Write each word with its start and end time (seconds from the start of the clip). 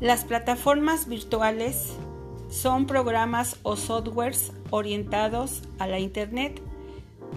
Las 0.00 0.24
plataformas 0.24 1.08
virtuales 1.08 1.94
son 2.48 2.86
programas 2.86 3.58
o 3.62 3.76
softwares 3.76 4.50
orientados 4.70 5.62
a 5.78 5.86
la 5.86 5.98
Internet. 5.98 6.62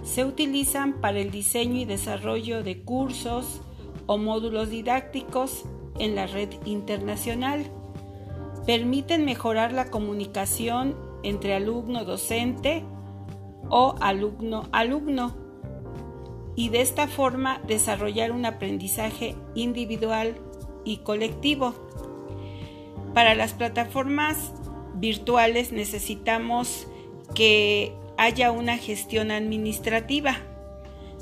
Se 0.04 0.24
utilizan 0.24 0.94
para 1.02 1.20
el 1.20 1.30
diseño 1.30 1.82
y 1.82 1.86
desarrollo 1.86 2.64
de 2.64 2.82
cursos 2.82 3.60
o 4.06 4.18
módulos 4.18 4.70
didácticos 4.70 5.66
en 6.00 6.16
la 6.16 6.26
red 6.26 6.52
internacional. 6.64 7.70
Permiten 8.66 9.26
mejorar 9.26 9.74
la 9.74 9.92
comunicación 9.92 10.96
entre 11.22 11.56
alumno-docente 11.56 12.86
o 13.70 13.96
alumno-alumno 14.00 15.36
y 16.56 16.70
de 16.70 16.80
esta 16.80 17.08
forma 17.08 17.60
desarrollar 17.68 18.32
un 18.32 18.46
aprendizaje 18.46 19.36
individual 19.54 20.36
y 20.86 20.98
colectivo. 20.98 21.74
Para 23.14 23.36
las 23.36 23.54
plataformas 23.54 24.54
virtuales 24.96 25.72
necesitamos 25.72 26.88
que 27.36 27.94
haya 28.18 28.52
una 28.52 28.78
gestión 28.78 29.32
administrativa. 29.32 30.38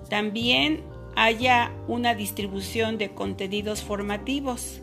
También 0.10 0.84
haya 1.16 1.72
una 1.88 2.16
distribución 2.16 2.98
de 2.98 3.14
contenidos 3.14 3.84
formativos, 3.84 4.82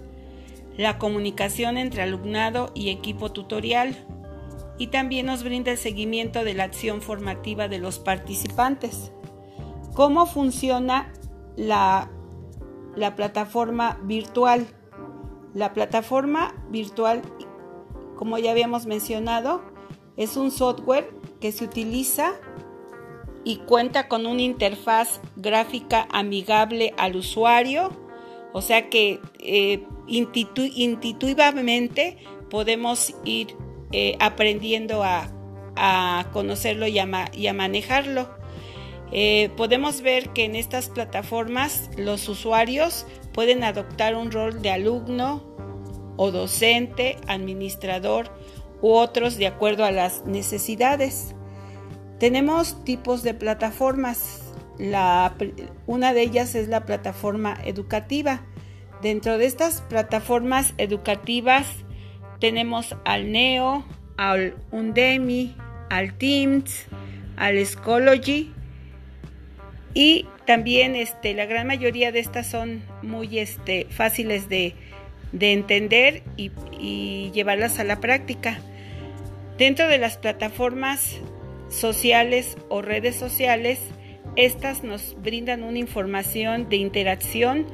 la 0.76 0.98
comunicación 0.98 1.78
entre 1.78 2.02
alumnado 2.02 2.70
y 2.74 2.90
equipo 2.90 3.32
tutorial 3.32 3.96
y 4.78 4.88
también 4.88 5.26
nos 5.26 5.42
brinda 5.42 5.72
el 5.72 5.78
seguimiento 5.78 6.44
de 6.44 6.54
la 6.54 6.64
acción 6.64 7.02
formativa 7.02 7.68
de 7.68 7.78
los 7.78 7.98
participantes. 7.98 9.10
¿Cómo 9.94 10.26
funciona 10.26 11.12
la, 11.56 12.10
la 12.94 13.16
plataforma 13.16 13.98
virtual? 14.04 14.66
La 15.54 15.72
plataforma 15.72 16.54
virtual, 16.70 17.22
como 18.16 18.38
ya 18.38 18.50
habíamos 18.50 18.86
mencionado, 18.86 19.62
es 20.16 20.36
un 20.36 20.50
software 20.50 21.08
que 21.40 21.52
se 21.52 21.64
utiliza 21.64 22.32
y 23.44 23.58
cuenta 23.58 24.08
con 24.08 24.26
una 24.26 24.42
interfaz 24.42 25.20
gráfica 25.36 26.08
amigable 26.10 26.92
al 26.98 27.14
usuario, 27.16 27.92
o 28.52 28.60
sea 28.60 28.90
que 28.90 29.20
eh, 29.38 29.86
intuitivamente 30.06 32.18
podemos 32.50 33.14
ir 33.24 33.56
eh, 33.92 34.16
aprendiendo 34.20 35.02
a, 35.02 35.32
conocerlo 36.32 36.88
y 36.88 36.98
a, 36.98 37.06
manejarlo. 37.54 38.28
Eh, 39.10 39.50
podemos 39.56 40.02
ver 40.02 40.30
que 40.30 40.44
en 40.44 40.54
estas 40.54 40.88
plataformas 40.88 41.90
los 41.96 42.28
usuarios 42.28 43.06
pueden 43.32 43.64
adoptar 43.64 44.14
un 44.14 44.30
rol 44.30 44.60
de 44.60 44.70
alumno 44.70 45.42
o 46.16 46.30
docente, 46.30 47.16
administrador 47.26 48.30
u 48.82 48.90
otros 48.90 49.36
de 49.36 49.46
acuerdo 49.46 49.84
a 49.84 49.92
las 49.92 50.26
necesidades. 50.26 51.34
Tenemos 52.18 52.84
tipos 52.84 53.22
de 53.22 53.34
plataformas. 53.34 54.44
una 55.86 56.12
de 56.12 56.22
ellas 56.22 56.54
es 56.54 56.68
la 56.68 56.84
plataforma 56.84 57.58
educativa. 57.64 58.42
Dentro 59.02 59.38
de 59.38 59.46
estas 59.46 59.80
plataformas 59.82 60.74
educativas 60.78 61.66
tenemos 62.40 62.96
al 63.04 63.32
NEO, 63.32 63.84
al 64.16 64.54
Undemi, 64.70 65.56
al 65.90 66.16
Teams, 66.18 66.86
al 67.36 67.64
Schoology 67.64 68.52
y 69.94 70.26
también 70.46 70.96
este, 70.96 71.34
la 71.34 71.46
gran 71.46 71.66
mayoría 71.66 72.12
de 72.12 72.20
estas 72.20 72.46
son 72.46 72.82
muy 73.02 73.38
este, 73.38 73.86
fáciles 73.90 74.48
de, 74.48 74.74
entender 75.40 76.22
y, 76.36 76.50
y, 76.78 77.30
llevarlas 77.32 77.78
a 77.78 77.84
la 77.84 78.00
práctica. 78.00 78.58
Dentro 79.58 79.88
de 79.88 79.98
las 79.98 80.16
plataformas 80.16 81.18
sociales 81.68 82.56
o 82.68 82.80
redes 82.80 83.16
sociales, 83.16 83.80
estas 84.36 84.84
nos 84.84 85.16
brindan 85.20 85.62
una 85.62 85.78
información 85.78 86.68
de 86.68 86.76
interacción 86.76 87.66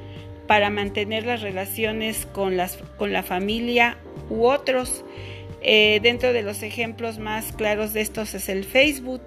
para 0.46 0.70
mantener 0.70 1.26
las 1.26 1.42
relaciones 1.42 2.26
con, 2.26 2.56
las, 2.56 2.76
con 2.98 3.12
la 3.12 3.22
familia 3.22 3.98
u 4.30 4.44
otros. 4.46 5.04
Eh, 5.66 5.98
dentro 6.02 6.34
de 6.34 6.42
los 6.42 6.62
ejemplos 6.62 7.18
más 7.18 7.52
claros 7.52 7.94
de 7.94 8.02
estos 8.02 8.34
es 8.34 8.50
el 8.50 8.64
Facebook, 8.64 9.22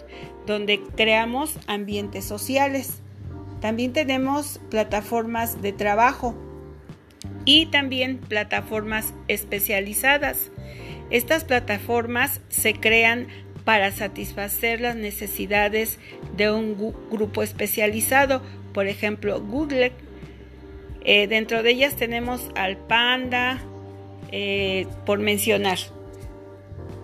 donde 0.46 0.80
creamos 0.96 1.58
ambientes 1.66 2.26
sociales. 2.26 3.02
También 3.60 3.92
tenemos 3.92 4.62
plataformas 4.70 5.64
de 5.64 5.74
trabajo 5.74 6.36
y 7.44 7.66
también 7.66 8.20
plataformas 8.20 9.16
especializadas. 9.28 10.52
Estas 11.10 11.44
plataformas 11.44 12.40
se 12.50 12.74
crean 12.74 13.28
para 13.66 13.92
satisfacer 13.92 14.80
las 14.80 14.96
necesidades 14.96 15.98
de 16.36 16.52
un 16.52 16.94
grupo 17.10 17.42
especializado, 17.42 18.44
por 18.74 18.86
ejemplo 18.86 19.42
Google. 19.42 19.92
Eh, 21.04 21.26
dentro 21.28 21.64
de 21.64 21.72
ellas 21.72 21.96
tenemos 21.96 22.52
al 22.56 22.78
Panda, 22.78 23.60
eh, 24.32 24.86
por 25.06 25.20
mencionar. 25.20 25.80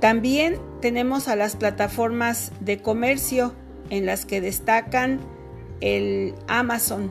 También 0.03 0.59
tenemos 0.81 1.29
a 1.29 1.37
las 1.37 1.55
plataformas 1.55 2.51
de 2.59 2.77
comercio 2.79 3.53
en 3.89 4.05
las 4.05 4.25
que 4.25 4.41
destacan 4.41 5.21
el 5.79 6.35
Amazon. 6.49 7.09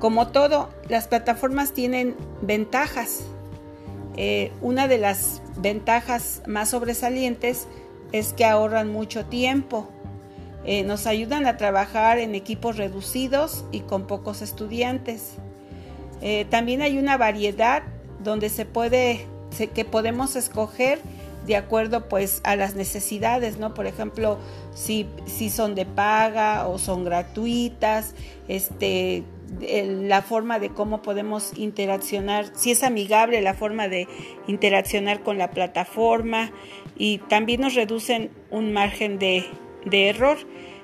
Como 0.00 0.32
todo, 0.32 0.70
las 0.88 1.06
plataformas 1.06 1.72
tienen 1.72 2.16
ventajas. 2.42 3.20
Eh, 4.16 4.50
una 4.60 4.88
de 4.88 4.98
las 4.98 5.42
ventajas 5.58 6.42
más 6.44 6.70
sobresalientes 6.70 7.68
es 8.10 8.32
que 8.32 8.44
ahorran 8.44 8.90
mucho 8.90 9.26
tiempo. 9.26 9.88
Eh, 10.64 10.82
nos 10.82 11.06
ayudan 11.06 11.46
a 11.46 11.56
trabajar 11.56 12.18
en 12.18 12.34
equipos 12.34 12.78
reducidos 12.78 13.64
y 13.70 13.82
con 13.82 14.08
pocos 14.08 14.42
estudiantes. 14.42 15.34
también 16.50 16.82
hay 16.82 16.98
una 16.98 17.16
variedad 17.16 17.84
donde 18.18 18.48
se 18.48 18.64
puede, 18.66 19.24
que 19.72 19.84
podemos 19.84 20.34
escoger 20.34 20.98
de 21.46 21.56
acuerdo 21.56 22.08
pues 22.08 22.40
a 22.44 22.56
las 22.56 22.74
necesidades, 22.74 23.58
¿no? 23.58 23.74
Por 23.74 23.86
ejemplo, 23.86 24.38
si, 24.74 25.06
si 25.26 25.50
son 25.50 25.74
de 25.74 25.86
paga 25.86 26.68
o 26.68 26.78
son 26.78 27.04
gratuitas, 27.04 28.14
este, 28.48 29.24
la 29.60 30.22
forma 30.22 30.58
de 30.58 30.70
cómo 30.70 31.02
podemos 31.02 31.52
interaccionar, 31.56 32.46
si 32.54 32.70
es 32.70 32.82
amigable 32.82 33.40
la 33.40 33.54
forma 33.54 33.88
de 33.88 34.06
interaccionar 34.46 35.22
con 35.22 35.38
la 35.38 35.50
plataforma 35.50 36.52
y 36.96 37.18
también 37.28 37.60
nos 37.60 37.74
reducen 37.74 38.30
un 38.50 38.72
margen 38.72 39.18
de, 39.18 39.44
de 39.84 40.08
error. 40.08 40.38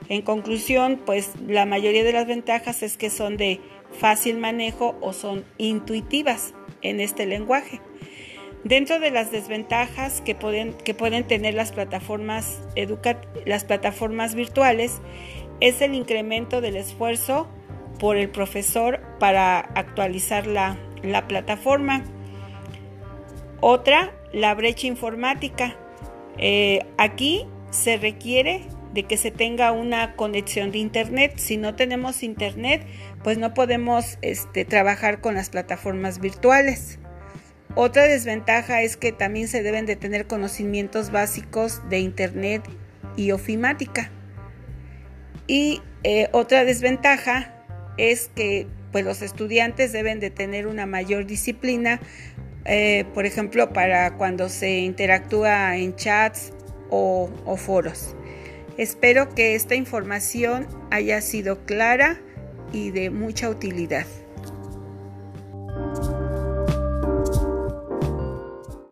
En 0.08 0.22
conclusión, 0.22 1.00
pues 1.04 1.32
la 1.46 1.66
mayoría 1.66 2.04
de 2.04 2.12
las 2.12 2.26
ventajas 2.26 2.82
es 2.82 2.96
que 2.96 3.10
son 3.10 3.36
de 3.36 3.60
fácil 3.98 4.38
manejo 4.38 4.96
o 5.00 5.12
son 5.12 5.44
intuitivas 5.58 6.54
en 6.82 7.00
este 7.00 7.26
lenguaje. 7.26 7.80
Dentro 8.64 8.98
de 8.98 9.10
las 9.10 9.30
desventajas 9.30 10.20
que 10.20 10.34
pueden, 10.34 10.72
que 10.72 10.94
pueden 10.94 11.24
tener 11.24 11.54
las 11.54 11.72
plataformas, 11.72 12.60
las 13.44 13.64
plataformas 13.64 14.34
virtuales 14.34 15.00
es 15.60 15.80
el 15.80 15.94
incremento 15.94 16.60
del 16.60 16.76
esfuerzo 16.76 17.48
por 17.98 18.16
el 18.16 18.28
profesor 18.28 19.00
para 19.18 19.60
actualizar 19.60 20.46
la, 20.46 20.78
plataforma. 21.28 22.04
Otra, 23.60 24.12
la 24.32 24.54
brecha 24.54 24.86
informática. 24.86 25.76
Eh, 26.38 26.80
aquí 26.98 27.46
se 27.70 27.96
requiere 27.96 28.62
de 28.92 29.04
que 29.04 29.16
se 29.16 29.30
tenga 29.30 29.72
una 29.72 30.16
conexión 30.16 30.72
de 30.72 30.78
internet. 30.78 31.34
Si 31.36 31.56
no 31.56 31.74
tenemos 31.74 32.22
internet, 32.22 32.86
pues 33.22 33.38
no 33.38 33.54
podemos 33.54 34.18
este, 34.22 34.64
trabajar 34.64 35.20
con 35.20 35.34
las 35.34 35.50
plataformas 35.50 36.18
virtuales. 36.18 36.98
Otra 37.78 38.04
desventaja 38.04 38.80
es 38.80 38.96
que 38.96 39.12
también 39.12 39.48
se 39.48 39.62
deben 39.62 39.84
de 39.84 39.96
tener 39.96 40.26
conocimientos 40.26 41.10
básicos 41.10 41.86
de 41.90 41.98
internet 41.98 42.62
y 43.16 43.32
ofimática. 43.32 44.10
Y 45.46 45.82
eh, 46.02 46.30
otra 46.32 46.64
desventaja 46.64 47.54
es 47.98 48.30
que 48.34 48.66
pues, 48.92 49.04
los 49.04 49.20
estudiantes 49.20 49.92
deben 49.92 50.20
de 50.20 50.30
tener 50.30 50.66
una 50.66 50.86
mayor 50.86 51.26
disciplina, 51.26 52.00
eh, 52.64 53.04
por 53.12 53.26
ejemplo, 53.26 53.70
para 53.74 54.16
cuando 54.16 54.48
se 54.48 54.78
interactúa 54.78 55.76
en 55.76 55.94
chats 55.96 56.54
o 56.88 57.56
foros. 57.58 58.16
Espero 58.78 59.34
que 59.34 59.54
esta 59.54 59.74
información 59.74 60.66
haya 60.90 61.20
sido 61.20 61.66
clara 61.66 62.18
y 62.72 62.90
de 62.90 63.10
mucha 63.10 63.50
utilidad. 63.50 64.06